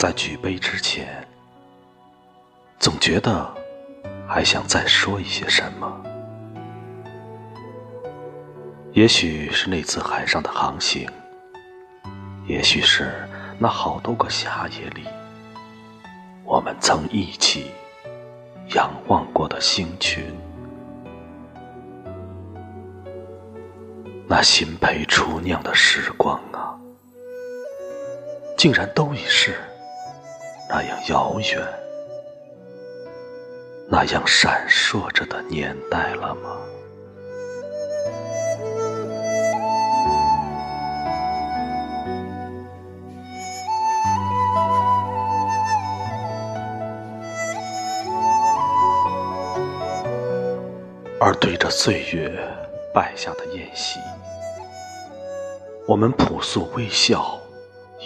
[0.00, 1.06] 在举杯之前，
[2.78, 3.46] 总觉得
[4.26, 6.02] 还想再说一些什么。
[8.94, 11.06] 也许是那次海上的航行，
[12.46, 13.12] 也许是
[13.58, 15.04] 那好多个夏夜里，
[16.44, 17.70] 我们曾一起
[18.74, 20.24] 仰望过的星群，
[24.26, 26.72] 那新培初酿的时光啊，
[28.56, 29.54] 竟然都已是。
[30.72, 31.60] 那样遥远，
[33.88, 36.58] 那样闪烁着的年代了吗？
[51.20, 52.32] 而对着岁月
[52.94, 53.98] 败下的宴席，
[55.88, 57.36] 我们朴素微笑，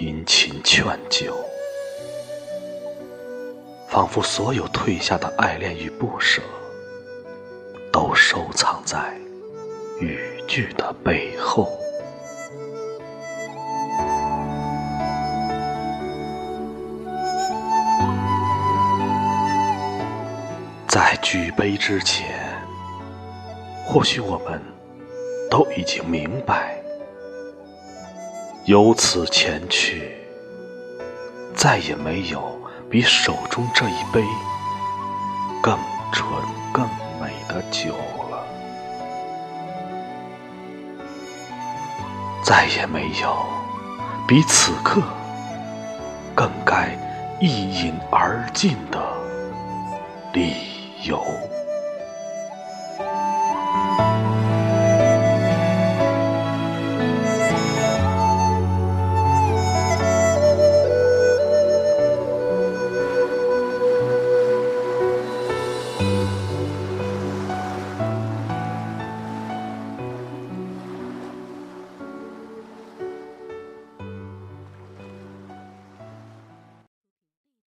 [0.00, 1.36] 殷勤劝酒。
[3.94, 6.42] 仿佛所有褪下的爱恋与不舍，
[7.92, 9.16] 都收藏在
[10.00, 11.70] 语句的背后。
[20.88, 22.52] 在举杯之前，
[23.86, 24.60] 或许我们
[25.48, 26.76] 都已经明白，
[28.64, 30.16] 由此前去，
[31.54, 32.63] 再也没有。
[32.94, 34.22] 比手中这一杯
[35.60, 35.76] 更
[36.12, 36.30] 纯
[36.72, 36.88] 更
[37.20, 37.92] 美的酒
[38.30, 38.46] 了，
[42.44, 43.46] 再也没有
[44.28, 45.02] 比此刻
[46.36, 46.96] 更该
[47.40, 49.00] 一饮而尽的
[50.32, 50.54] 理
[51.02, 51.20] 由。